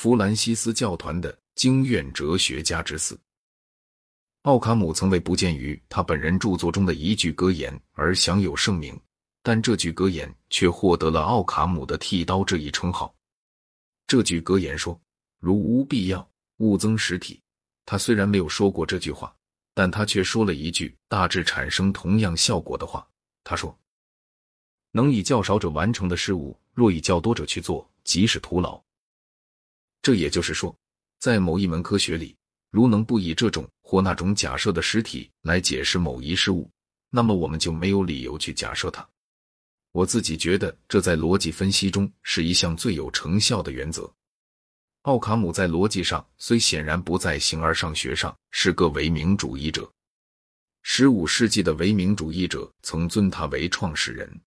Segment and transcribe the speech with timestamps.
[0.00, 3.18] 弗兰西斯教团的经院哲学家之四。
[4.42, 8.96] 奥卡姆曾为不见于他本人著作中的一句格言而享有盛名，
[9.42, 13.12] 但这句格言却获得了奥卡姆的剃刀这一称号。
[14.06, 14.96] 这句格言说
[15.40, 17.42] ：“如无必要，勿增实体。”
[17.84, 19.34] 他虽然没有说过这句话，
[19.74, 23.04] 但他却说了一句大致产生同样效果的话。
[23.42, 23.76] 他说
[24.94, 28.80] ：“能以较少者完成的事物，若以较多者去做，即是徒劳。”
[30.08, 30.74] 这也就是说，
[31.18, 32.34] 在某一门科学里，
[32.70, 36.66] 如能不以这种或那种假设的实体来解释某一事物，
[37.10, 39.06] 那么我们就没有理由去假设它。
[39.92, 44.10] 我自己觉得，这在逻辑分析中是一项最有成效的原则。
[45.02, 49.92] 奥卡姆在逻辑上虽显然不在形而上学上是个唯名主义者，
[50.80, 54.40] 十五世纪的唯名主义者曾尊他为创始人。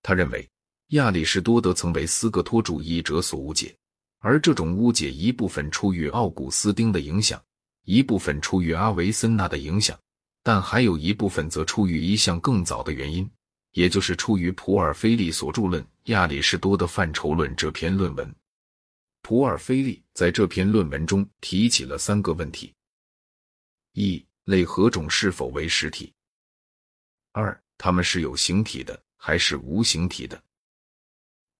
[0.00, 0.48] 他认为
[0.92, 3.76] 亚里士多德曾为斯格托主义者所误解，
[4.18, 7.42] 而这种误解一部分出于奥古斯丁的影响，
[7.84, 9.98] 一部分出于阿维森纳的影响，
[10.42, 13.28] 但还有一部分则出于一项更早的原因。
[13.72, 18.34] 也就是出于普尔菲利所著论《亚里士多德范畴论》这篇论文，
[19.22, 22.74] 普尔菲利在这篇论文中提起了三个问题：
[23.92, 26.10] 一类何种是否为实体；
[27.32, 30.36] 二它们是有形体的还是无形体的；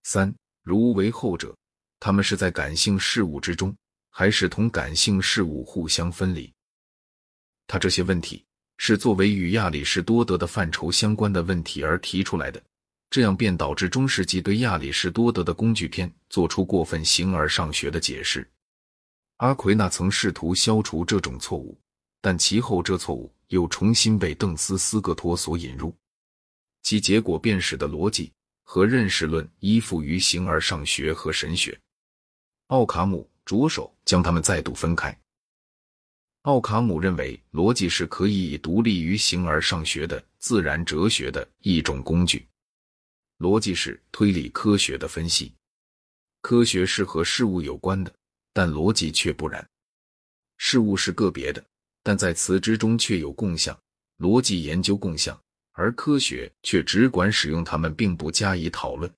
[0.03, 1.55] 三如为后者，
[2.01, 3.77] 他们是在感性事物之中，
[4.11, 6.53] 还是同感性事物互相分离？
[7.67, 8.45] 他这些问题。
[8.81, 12.63] 是作为与亚里士多德的范畴相关的问题而提出来的，
[13.11, 18.49] 这样便导致中世纪对亚里士多德的工具篇做出过分形而上学的解释。
[19.39, 21.77] 阿奎那曾试图消除这种错误，
[22.21, 25.93] 但其后这错误又重新被邓斯斯格托所引入，
[26.85, 28.33] 其结果便使得逻辑
[28.63, 31.77] 和认识论依附于形而上学和神学。
[32.69, 35.19] 奥卡姆着手将它们再度分开。
[36.43, 42.47] 奥卡姆认为，逻辑是可以以独立于形而上学的自然哲学的一种工具。
[43.39, 45.55] 逻辑是推理科学的分析，
[46.43, 48.15] 科学是和事物有关的，
[48.53, 49.67] 但逻辑却不然。
[50.59, 51.65] 事物是个别的，
[52.03, 53.79] 但在词之中却有共相。
[54.19, 55.41] 逻辑研究共相，
[55.73, 59.11] 而科学却只管使用它们，并不加以讨论。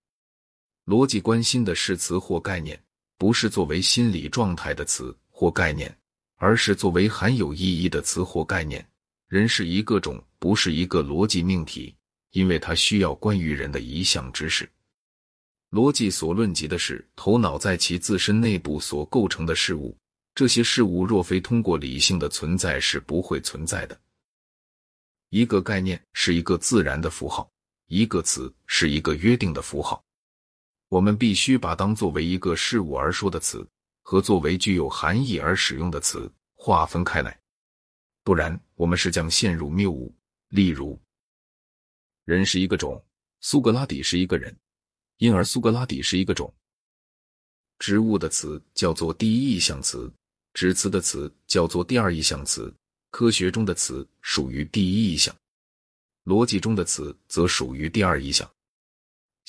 [0.86, 2.80] 逻辑关心的是词或概念，
[3.20, 5.94] 不是作为心理状态的词或概念。
[6.42, 8.82] 而是作为含有意义的词或概念，
[9.28, 11.94] 人是一个种，不是一个逻辑命题，
[12.30, 14.66] 因为它需要关于人的一项知识。
[15.70, 19.94] 逻辑所论及的是头脑在其自身内部所构成的事物，
[20.34, 24.00] 这些事物若非通过理性的存在是不会存在的。
[25.28, 27.46] 一个概念是一个自然的符号，
[27.88, 30.02] 一个词是一个约定的符号，
[30.90, 33.66] 我们必须把当作为一个事物而说的词。
[34.02, 37.38] 和作为具有含义而使用的词划分开来，
[38.24, 40.12] 不然我们是将陷入谬误。
[40.48, 41.00] 例如，
[42.24, 43.00] 人是一个种，
[43.40, 44.58] 苏格拉底是一个人，
[45.18, 46.52] 因而苏格拉底是一个种。
[47.78, 50.12] 植物的词叫做第一意象词，
[50.54, 52.74] 指词的词叫做第二意象词。
[53.12, 55.32] 科学中的词属于第一意象，
[56.24, 58.50] 逻辑中的词则属于第二意象。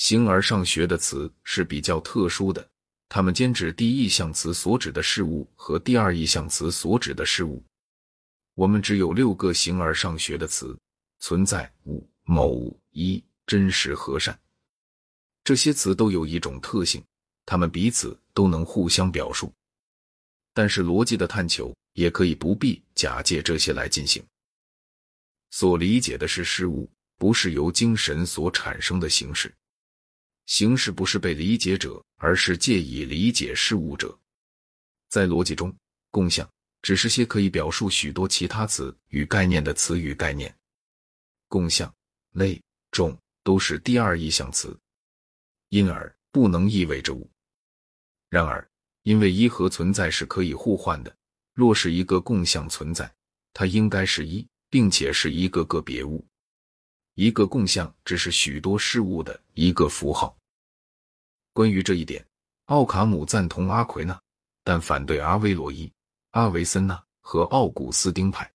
[0.01, 2.67] 形而上学的词是比较特殊的。
[3.07, 7.63] 它们兼指第一意象词所指的事物和第二意象词所指的事物。
[8.55, 10.75] 我们只有六个形而上学的词：
[11.19, 14.37] 存在、物、某、一、真实、和善。
[15.43, 17.03] 这些词都有一种特性，
[17.45, 19.53] 它们彼此都能互相表述。
[20.51, 24.25] 但是逻辑的探求也可以不必假借这些来进行。
[25.51, 29.53] 所理解的是事物，不是由精神所产生的形式。
[30.51, 34.19] 形式不是被理解者，而是借以理解事物者。
[35.07, 35.73] 在逻辑中，
[36.09, 36.45] 共相
[36.81, 40.53] 只是些可以表述许多其他词与概念的词语概念。
[41.47, 41.89] 共相、
[42.33, 42.61] 类、
[42.91, 44.77] 种都是第二意象词，
[45.69, 47.31] 因而不能意味着物。
[48.29, 48.69] 然而，
[49.03, 51.15] 因为一和存在是可以互换的，
[51.53, 53.09] 若是一个共相存在，
[53.53, 56.27] 它应该是一，并且是一个个别物。
[57.13, 60.37] 一个共相只是许多事物的一个符号。
[61.53, 62.25] 关于这一点，
[62.65, 64.19] 奥卡姆赞同阿奎那，
[64.63, 65.91] 但反对阿维罗伊、
[66.31, 68.49] 阿维森纳和奥古斯丁派。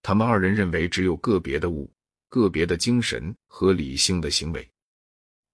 [0.00, 1.90] 他们二人认为只有个别的物、
[2.28, 4.70] 个别的精神和理性的行为。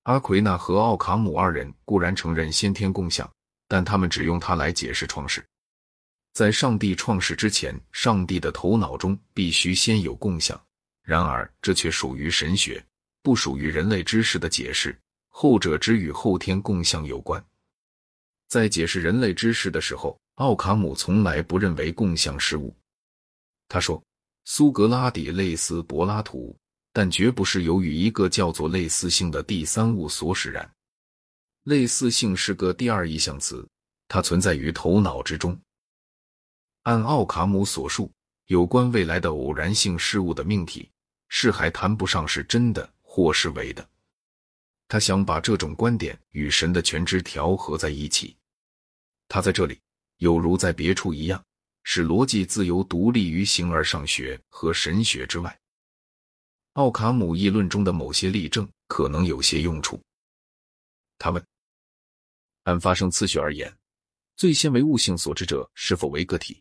[0.02, 3.30] 阿奎那和奥卡姆二人固然承认先天共相，
[3.68, 5.44] 但他们只用它来解释创世。
[6.32, 10.60] 在上帝创世之前，上帝的头脑中必须先有共相。
[11.02, 12.84] 然而，这却属于神学，
[13.22, 14.96] 不属于人类知识的解释。
[15.30, 17.42] 后者只与后天共相有关。
[18.46, 22.74] 在解释人类知识的时候，奥卡姆从来不认为共相事物。
[23.68, 24.02] 他说，
[24.44, 26.56] 苏格拉底类似柏拉图，
[26.92, 30.68] 但绝不是由于一个叫做类似性的第三物所使然。
[31.64, 33.66] 类似性是个第二意象词，
[34.08, 35.56] 它存在于头脑之中。
[36.82, 38.10] 按奥卡姆所述，
[38.46, 40.90] 有关未来的偶然性事物的命题，
[41.28, 43.86] 是还谈不上是真的或是伪的。
[44.90, 48.36] 他想把这种观点与神的全知调和在一起。
[49.28, 49.80] 他在这里，
[50.16, 51.40] 有如在别处一样，
[51.84, 55.56] 使逻辑自由独立于形而上学和神学之外。
[56.72, 60.02] 奥卡姆议论中的某些例证可能有些用处。
[61.18, 61.46] 他问：
[62.64, 63.72] 按发生次序而言，
[64.34, 66.60] 最先为物性所知者是否为个体？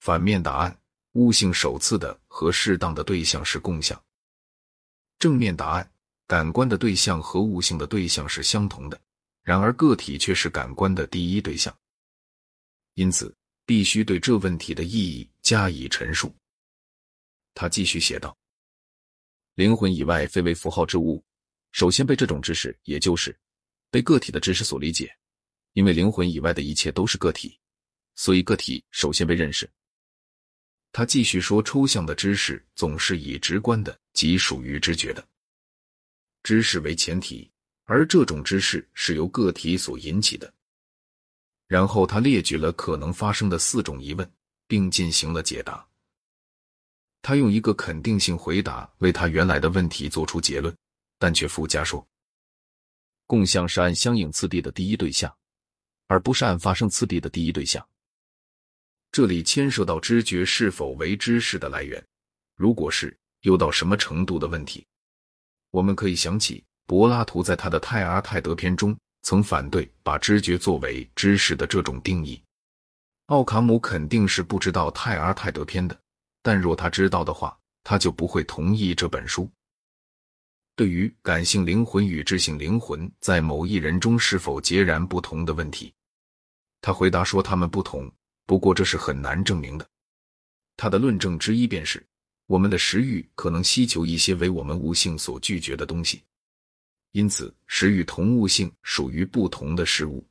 [0.00, 0.76] 反面答案：
[1.12, 3.96] 物性首次的和适当的对象是共相。
[5.20, 5.88] 正面答案。
[6.26, 9.00] 感官的对象和悟性的对象是相同的，
[9.42, 11.72] 然而个体却是感官的第一对象。
[12.94, 13.32] 因此，
[13.64, 16.34] 必须对这问题的意义加以陈述。
[17.54, 18.36] 他继续写道
[19.54, 21.22] ：“灵魂以外非为符号之物，
[21.70, 23.38] 首先被这种知识，也就是
[23.88, 25.14] 被个体的知识所理解。
[25.74, 27.56] 因为灵魂以外的一切都是个体，
[28.16, 29.70] 所以个体首先被认识。”
[30.90, 35.24] 他继续说：“抽象的知识总是以直观的，即属于知觉的。”
[36.46, 37.50] 知识为前提，
[37.86, 40.54] 而这种知识是由个体所引起的。
[41.66, 44.32] 然后他列举了可能发生的四种疑问，
[44.68, 45.84] 并进行了解答。
[47.20, 50.72] 他用一个肯定性回答为他原来的问题做出结论，
[51.18, 52.06] 但却附加说
[53.26, 55.36] ：“共相是按相应次第的第一对象，
[56.06, 57.84] 而不是按发生次第的第一对象。”
[59.10, 62.06] 这里牵涉到知觉是否为知识的来源，
[62.54, 64.86] 如果是，又到什么程度的问题。
[65.70, 72.42] 我们可以想起，柏拉图在他的《泰阿泰德篇》中曾反对把知觉作为知识的这种定义。
[73.26, 75.98] 奥卡姆肯定是不知道《泰阿泰德篇》的，
[76.42, 79.50] 但若他知道的话，他就不会同意这本书。
[80.76, 85.92] 对于感性灵魂与智性灵魂在某一人中是否截然不同的问题，
[86.80, 88.10] 他回答说他们不同，
[88.46, 89.86] 不过这是很难证明的。
[90.76, 92.06] 他的论证之一便是。
[92.46, 96.22] 我们的食欲可能希求一些为我们悟性所拒绝的东西，
[97.12, 100.24] 因此食欲同悟性属于不同的事物。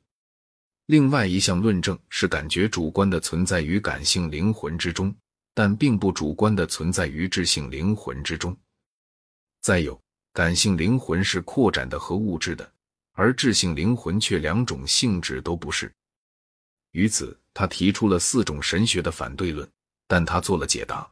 [0.86, 5.14] 另外一项论证是，感觉主观的存在于感性灵魂之中，
[5.52, 8.56] 但并不主观的存在于智性灵魂之中。
[9.60, 10.00] 再有，
[10.32, 12.72] 感性灵魂是扩展的和物质的，
[13.12, 15.92] 而智性灵魂却两种性质都不是。
[16.92, 19.68] 于此，他提出了四种神学的反对论，
[20.06, 21.10] 但他做了解答。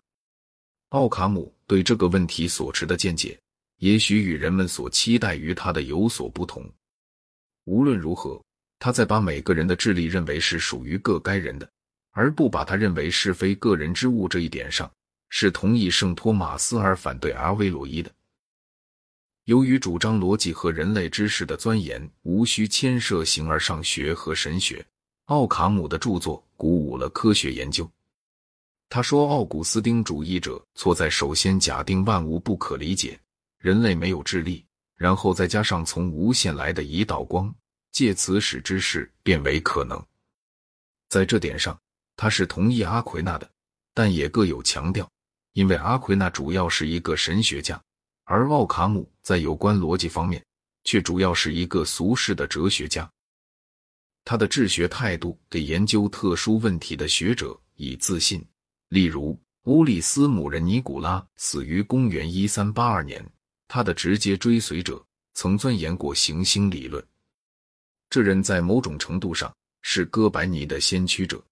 [0.91, 3.39] 奥卡姆对这个问题所持的见解，
[3.79, 6.65] 也许与人们所期待于他的有所不同。
[7.65, 8.41] 无论如何，
[8.79, 11.69] 他在把每个人的智力认为是属于各该人的，
[12.13, 14.91] 而不把他认为是非个人之物这一点上，
[15.31, 18.11] 是同意圣托马斯而反对阿威罗伊的。
[19.47, 24.85] 由于主张逻辑和人类知识的钻研无需牵涉形而上学和神学，
[25.25, 27.91] 奥卡姆的著作鼓舞了科学研究。
[28.89, 33.19] 他说：“奥古斯丁主义者错在首先假定万物不可理解，
[33.59, 34.65] 人类没有智力，
[34.95, 37.53] 然后再加上从无限来的一道光，
[37.91, 40.01] 借此使知识变为可能。
[41.09, 41.77] 在这点上，
[42.17, 43.51] 他是同意阿奎那的，
[43.93, 45.11] 但也各有强调。
[45.55, 47.81] 因为阿奎那主要是一个神学家，
[48.25, 50.45] 而奥卡姆在有关逻辑方面
[50.85, 53.11] 却主要是一个俗世的哲学家。
[54.25, 58.45] 他的治学态度给研究特殊问题的学者以自信。”
[58.95, 63.29] 例如，乌里斯姆人尼古拉死于公元一三八二年。
[63.67, 67.05] 他的直接追随者曾钻研过行星理论。
[68.09, 71.43] 这人在某种程度上是哥白尼的先驱者。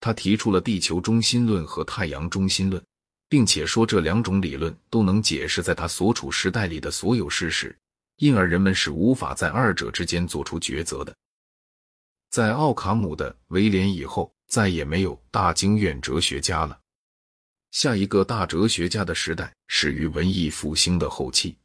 [0.00, 2.84] 他提出了地球中心论和太阳中心论，
[3.26, 7.74] 并且说这两种理论都能解释在他所处时代里的所有事实，
[8.18, 11.16] 因而人们是无法在二者之间做出抉择的。
[12.30, 14.32] 在奥卡姆的威廉以后。
[14.50, 16.76] 再也没有大经院哲学家了。
[17.70, 21.56] 下一个大哲学家的时代始于文艺复兴的后期。